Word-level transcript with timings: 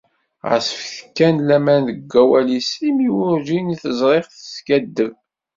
Ɣas 0.49 0.67
fket 0.81 1.09
kan 1.17 1.37
laman 1.47 1.81
deg 1.89 2.11
awal-is 2.21 2.71
imi 2.87 3.09
werǧin 3.15 3.73
i 3.73 3.75
tt-ẓriɣ 3.81 4.25
teskaddeb. 4.29 5.13